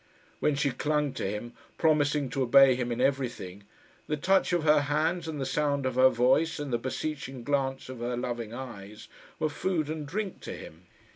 When 0.39 0.55
she 0.55 0.71
clung 0.71 1.13
to 1.13 1.29
him, 1.29 1.53
promising 1.77 2.29
to 2.31 2.41
obey 2.41 2.73
him 2.73 2.91
in 2.91 2.99
everything, 2.99 3.65
the 4.07 4.17
touch 4.17 4.51
of 4.51 4.63
her 4.63 4.79
hands, 4.81 5.27
and 5.27 5.39
the 5.39 5.45
sound 5.45 5.85
of 5.85 5.93
her 5.93 6.09
voice, 6.09 6.57
and 6.57 6.73
the 6.73 6.79
beseeching 6.79 7.43
glance 7.43 7.87
of 7.87 7.99
her 7.99 8.17
loving 8.17 8.51
eyes, 8.51 9.07
were 9.37 9.47
food 9.47 9.91
and 9.91 10.07
drink 10.07 10.41
to 10.41 10.53
him. 10.53 10.87